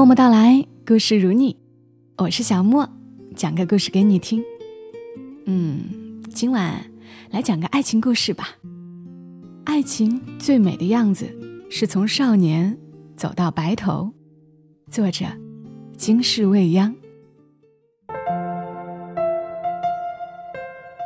[0.00, 1.54] 默默到来，故事如你，
[2.16, 2.88] 我是小莫，
[3.36, 4.42] 讲个故事给你听。
[5.44, 6.90] 嗯，今晚
[7.28, 8.48] 来讲个爱情故事吧。
[9.64, 11.28] 爱情最美的样子，
[11.68, 12.78] 是从少年
[13.14, 14.10] 走到白头。
[14.90, 15.26] 作者：
[15.98, 16.96] 金世未央。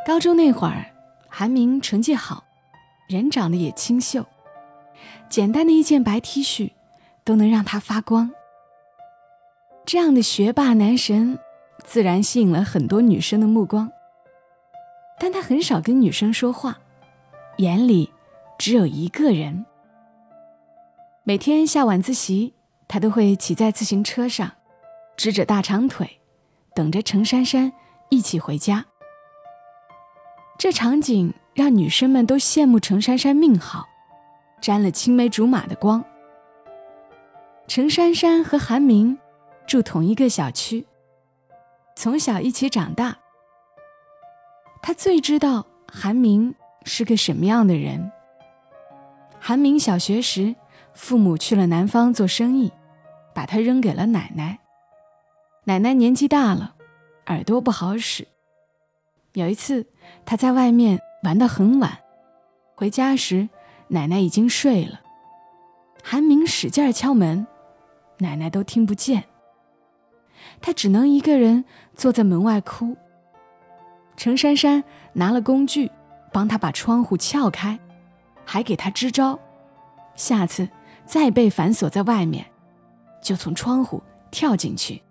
[0.07, 0.85] 高中那会儿，
[1.27, 2.45] 韩明成绩好，
[3.09, 4.25] 人长得也清秀，
[5.27, 6.71] 简单的一件白 T 恤
[7.25, 8.31] 都能让他发光。
[9.85, 11.37] 这样的学霸男神，
[11.83, 13.91] 自然吸引了很多女生的目光。
[15.19, 16.79] 但他很少跟女生说话，
[17.57, 18.11] 眼里
[18.57, 19.63] 只有一个人。
[21.23, 22.55] 每天下晚自习，
[22.87, 24.53] 他都会骑在自行车上，
[25.15, 26.19] 支着大长腿，
[26.73, 27.71] 等着程珊珊
[28.09, 28.85] 一起回家。
[30.57, 33.85] 这场景让女生们都羡慕程珊珊命好，
[34.59, 36.03] 沾了青梅竹马的光。
[37.67, 39.19] 程珊珊和韩明。
[39.67, 40.85] 住同一个小区，
[41.95, 43.17] 从小一起长大。
[44.81, 48.11] 他最知道韩明是个什么样的人。
[49.39, 50.55] 韩明小学时，
[50.93, 52.71] 父母去了南方做生意，
[53.33, 54.59] 把他扔给了奶奶。
[55.63, 56.75] 奶奶年纪大了，
[57.27, 58.27] 耳朵不好使。
[59.33, 59.87] 有一次，
[60.25, 61.99] 他在外面玩到很晚，
[62.75, 63.49] 回家时，
[63.87, 65.01] 奶奶已经睡了。
[66.03, 67.47] 韩明使劲敲门，
[68.19, 69.23] 奶奶都听不见。
[70.61, 71.65] 他只能一个人
[71.95, 72.95] 坐在门外哭。
[74.17, 75.91] 程珊珊拿了工具，
[76.31, 77.79] 帮他把窗户撬开，
[78.45, 79.39] 还给他支招：
[80.15, 80.69] 下次
[81.05, 82.45] 再被反锁在外面，
[83.21, 84.01] 就从窗户
[84.31, 85.01] 跳进去。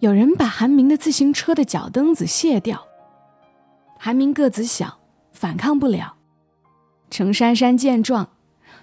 [0.00, 2.86] 有人把韩明的自行车的脚蹬子卸掉，
[3.98, 4.98] 韩明个子小，
[5.32, 6.16] 反抗不了。
[7.08, 8.28] 程珊珊见状，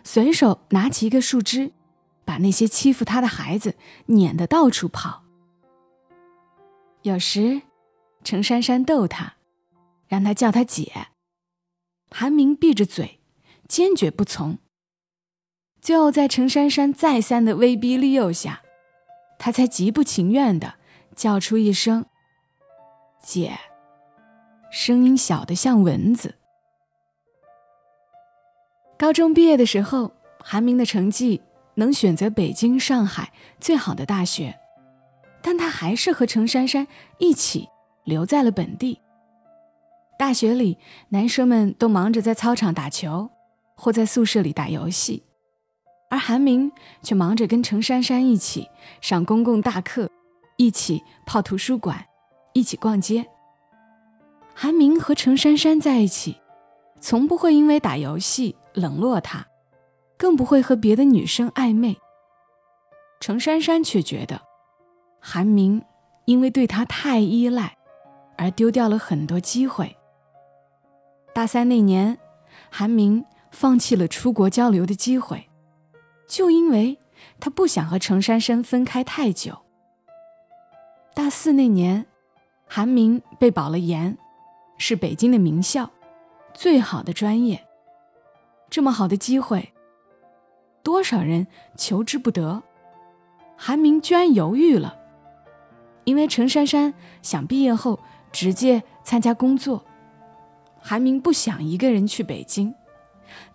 [0.04, 1.72] 随手拿起一个树枝。
[2.26, 3.76] 把那些欺负他的孩子
[4.08, 5.24] 撵得到处跑。
[7.02, 7.62] 有时，
[8.24, 9.36] 程珊珊逗他，
[10.08, 11.08] 让他叫他姐。
[12.10, 13.20] 韩明闭着嘴，
[13.68, 14.58] 坚决不从。
[15.82, 18.62] 最后，在程珊珊再三的威逼利诱下，
[19.38, 20.76] 他才极不情愿的
[21.16, 22.06] 叫出一声
[23.22, 23.60] “姐”，
[24.72, 26.36] 声音小得像蚊子。
[28.98, 31.42] 高中毕业的时候，韩明的成绩。
[31.76, 34.58] 能选择北京、上海最好的大学，
[35.42, 37.68] 但他还是和程珊珊一起
[38.04, 39.00] 留在了本地。
[40.18, 40.78] 大学里，
[41.10, 43.30] 男生们都忙着在操场打球，
[43.76, 45.24] 或在宿舍里打游戏，
[46.10, 48.70] 而韩明却忙着跟程珊珊一起
[49.02, 50.10] 上公共大课，
[50.58, 52.06] 一起泡图书馆，
[52.54, 53.26] 一起逛街。
[54.54, 56.38] 韩明和程珊珊在一起，
[57.02, 59.48] 从不会因为打游戏冷落她。
[60.18, 61.98] 更不会和别的女生暧昧。
[63.20, 64.42] 程珊珊却觉得，
[65.20, 65.84] 韩明
[66.26, 67.78] 因为对她太依赖，
[68.38, 69.96] 而丢掉了很多机会。
[71.34, 72.18] 大三那年，
[72.70, 75.50] 韩明放弃了出国交流的机会，
[76.28, 77.00] 就因为
[77.40, 79.60] 他不想和程珊珊分开太久。
[81.16, 82.06] 大四那年，
[82.68, 84.18] 韩明被保了研，
[84.78, 85.90] 是北京的名校，
[86.54, 87.66] 最好的专业。
[88.70, 89.73] 这么好的机会。
[90.84, 92.62] 多少人求之不得，
[93.56, 95.00] 韩明居然犹豫了，
[96.04, 98.00] 因为程珊珊想毕业后
[98.34, 99.86] 直接参加工作，
[100.82, 102.76] 韩明不想一个人去北京，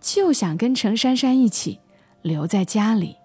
[0.00, 1.80] 就想跟程珊珊一起
[2.22, 3.16] 留在家里。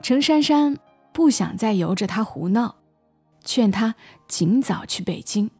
[0.00, 0.78] 程珊珊
[1.12, 2.76] 不想再由着他胡闹，
[3.42, 3.96] 劝他
[4.28, 5.50] 尽早去北京，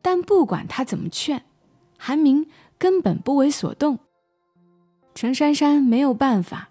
[0.00, 1.42] 但不管他怎么劝，
[1.98, 2.46] 韩明
[2.78, 3.98] 根本不为所动。
[5.16, 6.68] 陈珊珊没有办法，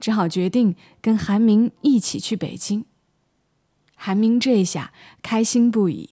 [0.00, 2.84] 只好决定跟韩明一起去北京。
[3.94, 6.10] 韩明这下开心不已。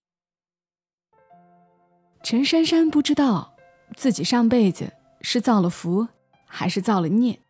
[2.22, 3.56] 陈珊珊不知道
[3.96, 6.06] 自己上辈子是造了福
[6.46, 7.40] 还是造了孽，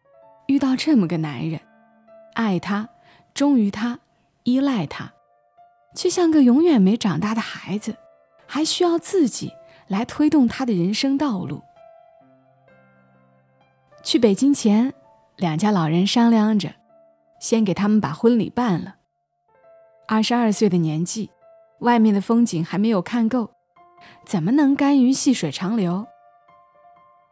[0.46, 1.60] 遇到这么个男人，
[2.32, 2.88] 爱他、
[3.34, 3.98] 忠于他、
[4.44, 5.12] 依赖他，
[5.94, 7.98] 却像个永远没长大的孩子，
[8.46, 9.52] 还需要自己
[9.88, 11.62] 来推动他的人生道路。
[14.06, 14.94] 去北京前，
[15.34, 16.72] 两家老人商量着，
[17.40, 18.94] 先给他们把婚礼办了。
[20.06, 21.28] 二十二岁的年纪，
[21.80, 23.50] 外面的风景还没有看够，
[24.24, 26.06] 怎么能甘于细水长流？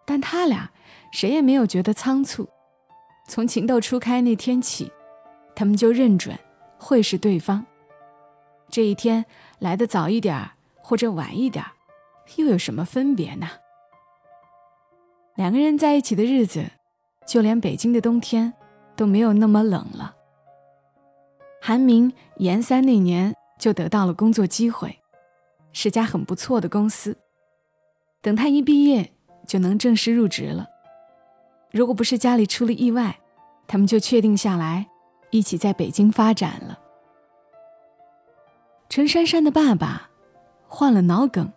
[0.05, 0.73] 但他俩
[1.13, 2.49] 谁也没有觉得仓促。
[3.29, 4.91] 从情窦初开那天起，
[5.55, 6.37] 他们就认准
[6.77, 7.65] 会是对方。
[8.69, 9.25] 这一天
[9.61, 10.51] 来的早一点
[10.83, 11.65] 或者晚一点
[12.35, 13.49] 又有什么分别呢？
[15.35, 16.65] 两个人在一起的日子，
[17.27, 18.53] 就连北京的冬天，
[18.95, 20.15] 都没有那么冷了。
[21.61, 25.01] 韩明研三那年就得到了工作机会，
[25.73, 27.17] 是家很不错的公司。
[28.21, 29.13] 等他一毕业，
[29.45, 30.69] 就能正式入职了。
[31.73, 33.19] 如果不是家里出了意外，
[33.67, 34.87] 他们就确定下来，
[35.31, 36.79] 一起在北京发展了。
[38.89, 40.11] 陈珊珊的爸爸
[40.69, 41.53] 患了脑梗，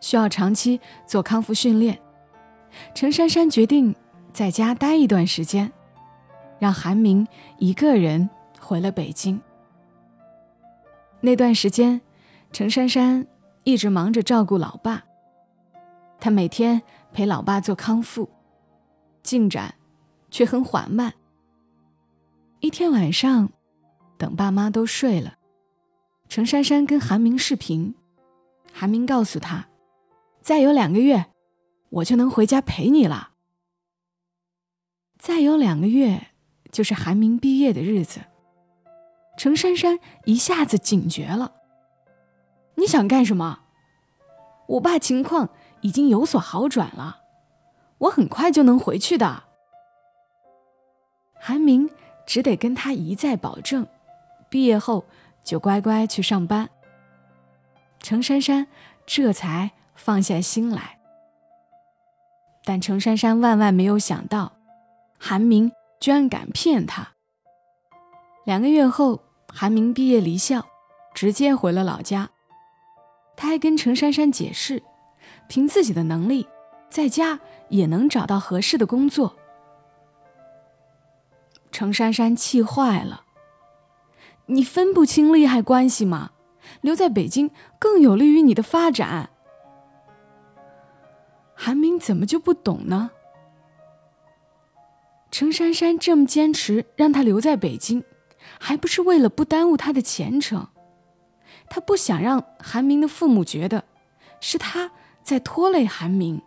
[0.00, 2.00] 需要长期做康复训练。
[2.94, 3.94] 陈珊珊决定
[4.32, 5.70] 在家待一段时间，
[6.58, 7.26] 让韩明
[7.58, 8.28] 一个人
[8.60, 9.40] 回了北京。
[11.20, 12.00] 那段时间，
[12.52, 13.26] 陈珊珊
[13.64, 15.04] 一直忙着照顾老爸。
[16.18, 16.82] 她每天
[17.12, 18.28] 陪老爸做康复，
[19.22, 19.74] 进展
[20.30, 21.14] 却很缓慢。
[22.60, 23.50] 一天晚上，
[24.18, 25.34] 等爸妈都睡了。
[26.28, 27.94] 程珊珊跟韩明视频，
[28.72, 29.66] 韩明告诉他
[30.40, 31.26] ：“再有两个月，
[31.90, 33.32] 我就能回家陪你了。”
[35.18, 36.28] 再有两个月，
[36.72, 38.20] 就是韩明毕业的日子。
[39.36, 41.52] 程珊珊一下子警觉了
[42.76, 43.60] ：“你想干什么？
[44.68, 45.50] 我爸情况
[45.80, 47.20] 已经有所好转了，
[47.98, 49.44] 我很快就能回去的。”
[51.40, 51.90] 韩明
[52.26, 53.86] 只得跟他一再保证，
[54.48, 55.04] 毕业后。
[55.42, 56.68] 就乖乖去上班。
[57.98, 58.68] 程珊珊
[59.06, 60.99] 这才放下心来。
[62.64, 64.52] 但程珊珊万万没有想到，
[65.18, 67.08] 韩明居然敢骗她。
[68.44, 69.22] 两个月后，
[69.52, 70.66] 韩明毕业离校，
[71.14, 72.30] 直接回了老家。
[73.36, 74.82] 他还跟程珊珊解释，
[75.48, 76.46] 凭自己的能力，
[76.90, 79.36] 在家也能找到合适的工作。
[81.72, 83.24] 程珊珊气坏了。
[84.46, 86.32] 你分不清利害关系吗？
[86.82, 89.30] 留在北京更有利于你的发展。
[91.62, 93.10] 韩明怎么就不懂呢？
[95.30, 98.02] 程珊珊这么坚持让他留在北京，
[98.58, 100.68] 还不是为了不耽误他的前程？
[101.68, 103.84] 他不想让韩明的父母觉得
[104.40, 104.90] 是他
[105.22, 106.40] 在拖累韩明。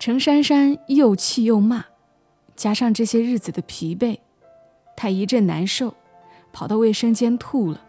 [0.00, 1.84] 程珊珊又气又骂，
[2.56, 4.18] 加上这些日子的疲惫，
[4.96, 5.94] 他一阵难受。
[6.52, 7.80] 跑到卫生间吐了，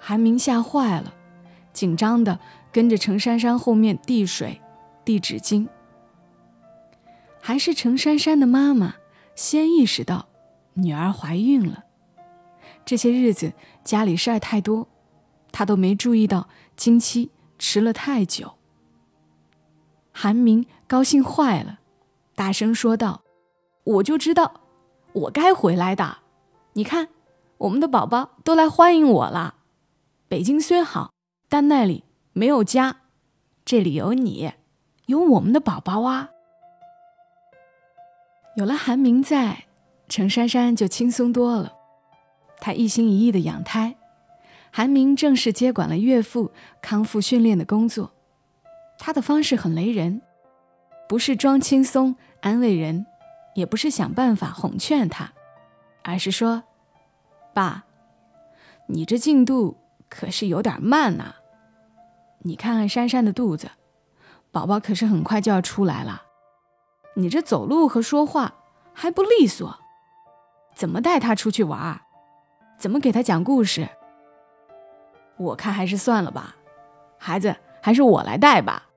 [0.00, 1.14] 韩明吓坏了，
[1.72, 2.40] 紧张的
[2.72, 4.60] 跟着程珊珊后面递水、
[5.04, 5.68] 递纸巾。
[7.40, 8.94] 还是程珊珊的妈妈
[9.34, 10.28] 先意识到
[10.74, 11.84] 女儿怀孕了。
[12.84, 13.52] 这些日子
[13.84, 14.88] 家里事儿太多，
[15.52, 18.54] 她都没注意到经期迟了太久。
[20.10, 21.80] 韩明高兴坏了，
[22.34, 23.22] 大声说道
[23.84, 24.62] ：“我就知道，
[25.12, 26.18] 我该回来的，
[26.72, 27.08] 你看。”
[27.62, 29.54] 我们的宝宝都来欢迎我了。
[30.26, 31.12] 北京虽好，
[31.48, 32.02] 但那里
[32.34, 32.96] 没有家，
[33.64, 34.52] 这里有你，
[35.06, 36.30] 有我们的宝宝啊。
[38.56, 39.64] 有了韩明在，
[40.08, 41.74] 程珊珊就轻松多了。
[42.58, 43.96] 她一心一意的养胎，
[44.70, 48.12] 韩明正式接管了岳父康复训练的工作。
[48.98, 50.22] 他的方式很雷人，
[51.08, 53.04] 不是装轻松安慰人，
[53.54, 55.32] 也不是想办法哄劝他，
[56.02, 56.62] 而是说。
[57.52, 57.84] 爸，
[58.86, 59.76] 你这进度
[60.08, 61.34] 可是有点慢呐。
[62.44, 63.70] 你看看珊珊的肚子，
[64.50, 66.22] 宝宝可是很快就要出来了。
[67.14, 68.54] 你这走路和说话
[68.92, 69.78] 还不利索，
[70.74, 72.00] 怎么带他出去玩？
[72.78, 73.88] 怎么给他讲故事？
[75.36, 76.56] 我看还是算了吧，
[77.18, 78.88] 孩子还是我来带吧。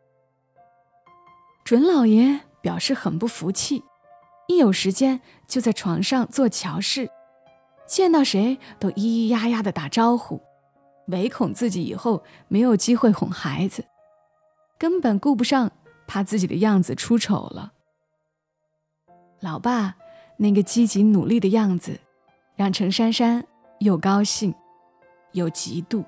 [1.63, 3.83] 准老爷表示很不服气，
[4.47, 7.09] 一有时间就在床上做乔事。
[7.87, 10.41] 见到谁都咿咿呀呀的打招呼，
[11.07, 13.85] 唯恐自己以后没有机会哄孩子，
[14.77, 15.71] 根本顾不上，
[16.07, 17.73] 怕自己的样子出丑了。
[19.39, 19.95] 老爸
[20.37, 21.99] 那个积极努力的样子，
[22.55, 23.45] 让陈珊珊
[23.79, 24.53] 又高兴
[25.33, 26.03] 又嫉妒。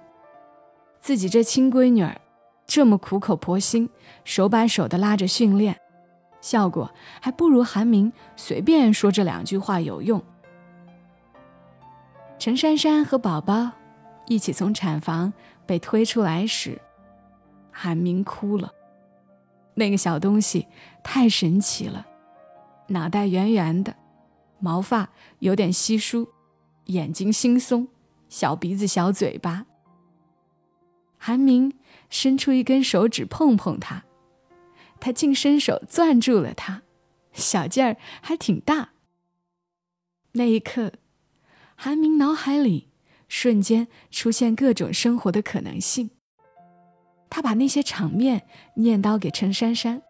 [0.99, 2.19] 自己这亲闺女儿，
[2.65, 3.89] 这么苦口婆心、
[4.23, 5.79] 手把手的拉着训练，
[6.41, 10.21] 效果还不如韩明随便说这两句话有用。
[12.39, 13.71] 陈珊珊和宝宝
[14.27, 15.33] 一起从产房
[15.65, 16.81] 被推出来时，
[17.71, 18.73] 韩明哭了。
[19.75, 20.67] 那个小东西
[21.03, 22.05] 太神奇了，
[22.87, 23.95] 脑袋圆圆的，
[24.59, 26.29] 毛发有点稀疏，
[26.85, 27.87] 眼睛惺忪，
[28.29, 29.65] 小鼻子小嘴巴。
[31.17, 31.77] 韩明
[32.09, 34.03] 伸出一根手指碰碰它，
[34.99, 36.81] 他竟伸手攥住了它，
[37.33, 38.89] 小劲儿还挺大。
[40.33, 40.93] 那一刻。
[41.79, 42.87] 韩明脑海里
[43.27, 46.09] 瞬间出现各种生活的可能性。
[47.29, 50.01] 他把那些场面念叨给陈珊珊。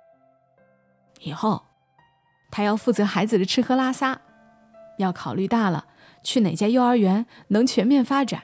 [1.22, 1.66] 以后，
[2.52, 4.22] 他要负责孩子的吃喝拉撒，
[5.00, 5.88] 要考虑大了，
[6.24, 8.44] 去哪家幼儿园能全面发展？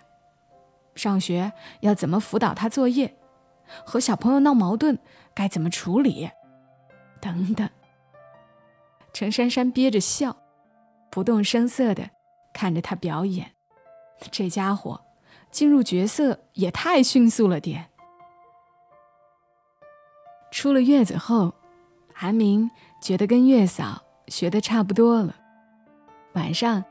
[0.96, 3.15] 上学要怎么辅导他作业？
[3.86, 5.00] 和小朋友闹矛盾
[5.34, 6.30] 该怎么处理？
[7.22, 7.70] 等等。
[9.13, 10.36] 陈珊珊憋着笑，
[11.12, 12.10] 不动声色地
[12.53, 13.52] 看着他表演。
[14.32, 15.01] 这家伙
[15.51, 17.89] 进入角色也太迅速了点。
[20.51, 21.53] 出了月子后，
[22.13, 22.70] 韩明
[23.01, 25.36] 觉得跟月嫂学的差不多了。
[26.34, 26.84] 晚上，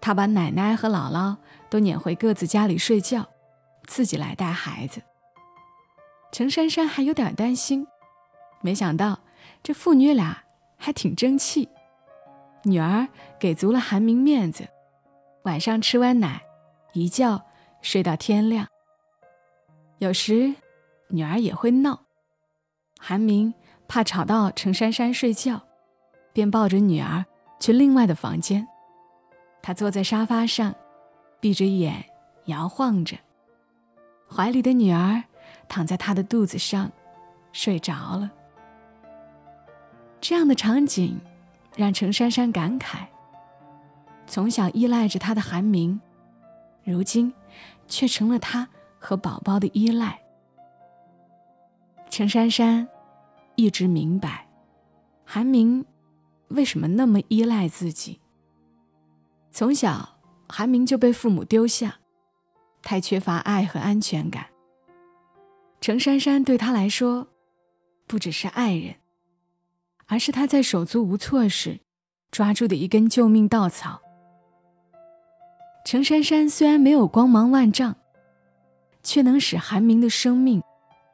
[0.00, 1.36] 他把奶奶和姥姥
[1.70, 3.26] 都撵回各自家里睡觉，
[3.86, 5.02] 自己来带孩子。
[6.30, 7.86] 程珊珊还有点担心，
[8.60, 9.20] 没想到
[9.62, 10.44] 这父女俩
[10.76, 11.70] 还挺争气。
[12.64, 13.08] 女儿
[13.38, 14.68] 给足了韩明面子，
[15.44, 16.42] 晚上吃完奶，
[16.92, 17.44] 一觉
[17.82, 18.66] 睡到天亮。
[19.98, 20.54] 有时，
[21.08, 22.02] 女儿也会闹。
[22.98, 23.54] 韩明
[23.86, 25.60] 怕吵到程珊珊睡觉，
[26.32, 27.24] 便抱着女儿
[27.60, 28.66] 去另外的房间。
[29.62, 30.74] 他坐在沙发上，
[31.40, 32.04] 闭着眼
[32.46, 33.16] 摇晃着，
[34.28, 35.22] 怀里的女儿
[35.68, 36.90] 躺在他的肚子上，
[37.52, 38.30] 睡着了。
[40.20, 41.20] 这样的场景
[41.76, 43.06] 让程珊珊感慨：
[44.26, 46.00] 从小依赖着他的韩明，
[46.90, 47.32] 如今
[47.86, 48.66] 却成了他
[48.98, 50.18] 和宝宝的依赖。
[52.08, 52.88] 程珊珊
[53.56, 54.48] 一直明白，
[55.24, 55.84] 韩明
[56.48, 58.20] 为什么那么依赖自己。
[59.50, 60.16] 从小，
[60.48, 61.98] 韩明就被父母丢下，
[62.82, 64.46] 太缺乏爱和安全感。
[65.82, 67.28] 程珊珊对他来说，
[68.06, 68.96] 不只是爱人，
[70.06, 71.80] 而是他在手足无措时
[72.30, 74.00] 抓住的一根救命稻草。
[75.84, 77.96] 程珊珊虽然没有光芒万丈，
[79.02, 80.62] 却能使韩明的生命。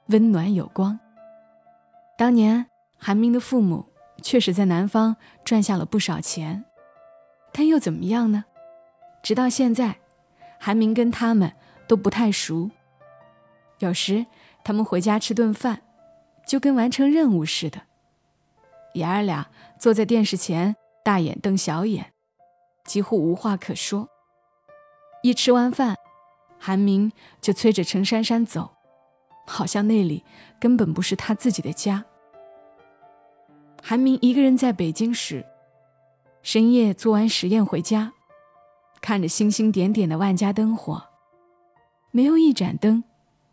[0.08, 1.00] 温暖有光。
[2.18, 2.66] 当年
[2.98, 3.86] 韩明的父母
[4.20, 5.16] 确实在南方
[5.46, 6.62] 赚下了不少钱，
[7.52, 8.44] 但又怎么样呢？
[9.22, 9.96] 直到现在，
[10.60, 11.50] 韩明跟他们
[11.88, 12.70] 都不太熟。
[13.78, 14.26] 有时
[14.62, 15.80] 他们回家吃顿饭，
[16.46, 17.80] 就跟完成任务似的，
[18.92, 22.12] 爷儿俩坐在电视前大眼瞪小眼，
[22.84, 24.10] 几乎无话可说。
[25.24, 25.96] 一吃完饭，
[26.58, 28.72] 韩明就催着程珊珊走。
[29.46, 30.22] 好像那里
[30.60, 32.04] 根本不是他自己的家。
[33.82, 35.42] 韩明一个人在北京时，
[36.42, 38.12] 深夜做完实验回家，
[39.00, 41.02] 看着星星点点的万家灯火，
[42.10, 43.02] 没有一盏灯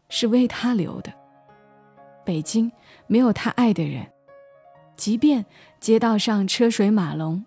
[0.09, 1.13] 是为他留的。
[2.25, 2.69] 北京
[3.07, 4.11] 没有他爱的人，
[4.97, 5.45] 即便
[5.79, 7.45] 街道上车水马龙，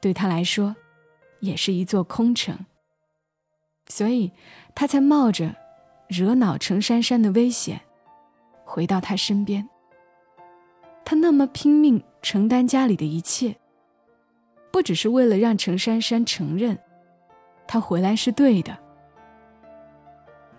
[0.00, 0.74] 对他来说
[1.40, 2.58] 也是一座空城。
[3.88, 4.32] 所以，
[4.74, 5.56] 他才冒着。
[6.08, 7.80] 惹恼程珊珊的危险，
[8.66, 9.66] 回到他身边。
[11.06, 13.56] 他那么拼命承担家里的一切，
[14.70, 16.78] 不只是为了让程珊珊承认
[17.66, 18.76] 他回来是对的。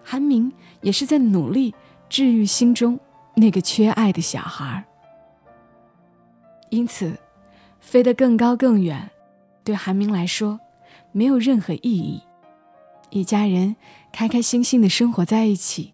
[0.01, 0.51] 韩明
[0.81, 1.75] 也是在努力
[2.09, 2.99] 治愈心中
[3.35, 4.83] 那个缺爱的小孩。
[6.69, 7.15] 因此，
[7.79, 9.07] 飞得更高更远，
[9.63, 10.59] 对韩明来说
[11.11, 12.23] 没有任何意义。
[13.13, 13.75] 一家人
[14.11, 15.93] 开开心心的生活在一起，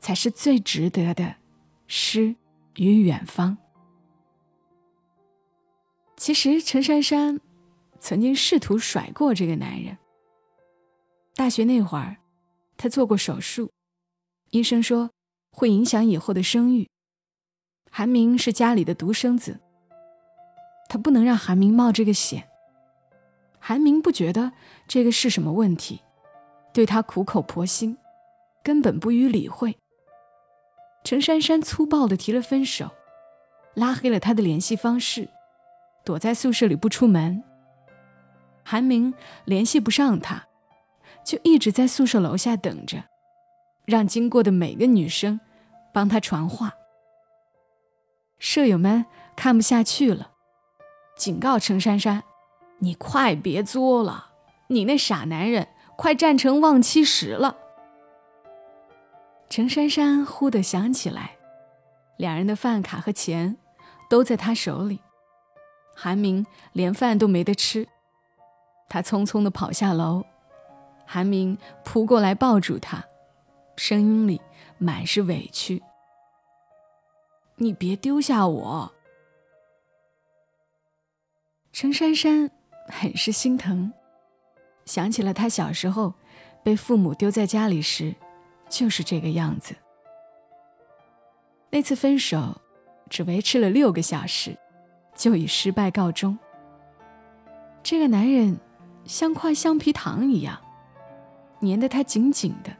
[0.00, 1.36] 才是最值得的
[1.86, 2.34] 诗
[2.76, 3.58] 与远方。
[6.16, 7.38] 其实，陈珊珊
[8.00, 9.98] 曾经试图甩过这个男人。
[11.34, 12.16] 大学那会儿，
[12.78, 13.70] 她做过手术，
[14.48, 15.10] 医生说
[15.52, 16.88] 会影响以后的生育。
[17.90, 19.60] 韩明是家里的独生子，
[20.88, 22.48] 他不能让韩明冒这个险。
[23.60, 24.52] 韩明不觉得
[24.88, 26.00] 这个是什么问题。
[26.74, 27.96] 对他苦口婆心，
[28.64, 29.78] 根本不予理会。
[31.04, 32.90] 陈珊珊粗暴地提了分手，
[33.74, 35.28] 拉黑了他的联系方式，
[36.04, 37.44] 躲在宿舍里不出门。
[38.64, 39.14] 韩明
[39.44, 40.46] 联系不上他，
[41.24, 43.04] 就一直在宿舍楼下等着，
[43.84, 45.38] 让经过的每个女生
[45.92, 46.72] 帮他传话。
[48.40, 50.32] 舍友们看不下去了，
[51.16, 52.24] 警告陈珊珊
[52.80, 54.32] ：“你快别作了，
[54.66, 57.56] 你那傻男人。”快站成望妻石了。
[59.48, 61.36] 程珊珊忽地想起来，
[62.16, 63.56] 两人的饭卡和钱
[64.10, 65.00] 都在他手里，
[65.94, 67.86] 韩明连饭都没得吃。
[68.88, 70.24] 他匆匆地跑下楼，
[71.06, 73.04] 韩明扑过来抱住他，
[73.76, 74.40] 声音里
[74.78, 75.82] 满是委屈
[77.56, 78.92] ：“你别丢下我。”
[81.72, 82.50] 程珊珊
[82.88, 83.92] 很是心疼。
[84.84, 86.14] 想起了他小时候
[86.62, 88.14] 被父母丢在家里时，
[88.68, 89.74] 就是这个样子。
[91.70, 92.60] 那次分手
[93.08, 94.56] 只维持了六个小时，
[95.14, 96.38] 就以失败告终。
[97.82, 98.58] 这个男人
[99.04, 100.58] 像块橡皮糖一样，
[101.60, 102.74] 粘得他紧紧的。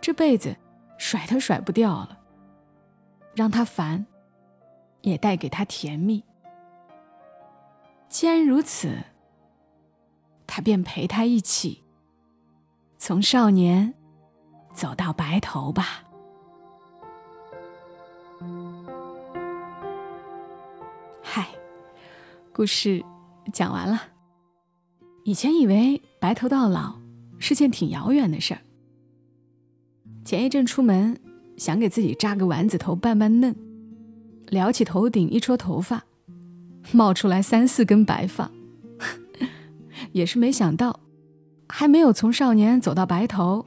[0.00, 0.56] 这辈子
[0.96, 2.18] 甩都甩不掉了，
[3.34, 4.06] 让他烦，
[5.02, 6.24] 也带给他甜蜜。
[8.08, 8.96] 既然如此，
[10.48, 11.84] 他便陪他一起，
[12.96, 13.94] 从少年
[14.72, 16.02] 走到白头吧。
[21.22, 21.48] 嗨，
[22.52, 23.04] 故事
[23.52, 24.02] 讲完了。
[25.24, 26.98] 以前以为白头到老
[27.38, 28.60] 是件挺遥远的事儿。
[30.24, 31.20] 前一阵出门，
[31.58, 33.54] 想给自己扎个丸子头拌拌嫩，
[34.46, 36.02] 撩起头顶一撮头发，
[36.92, 38.50] 冒出来三四根白发，
[40.18, 40.98] 也是没想到，
[41.68, 43.64] 还没有从少年走到白头，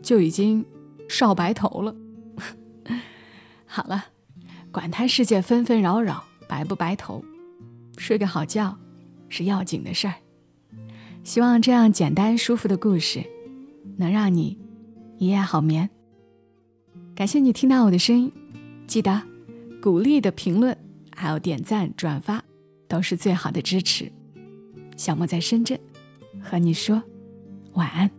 [0.00, 0.64] 就已经
[1.08, 1.96] 少白头了。
[3.66, 4.04] 好了，
[4.70, 6.24] 管他世界纷纷扰扰。
[6.48, 7.24] 白不白头，
[7.96, 8.76] 睡个好觉
[9.28, 10.14] 是要紧的事儿。
[11.22, 13.24] 希望这样简单舒服的故事，
[13.96, 14.58] 能让你
[15.18, 15.90] 一夜好眠。
[17.14, 18.32] 感谢你听到我的声音，
[18.86, 19.22] 记得
[19.80, 20.76] 鼓励的评论，
[21.14, 22.42] 还有点赞转发，
[22.88, 24.10] 都是最好的支持。
[25.00, 25.80] 小莫在深圳，
[26.42, 27.02] 和你说
[27.72, 28.10] 晚安。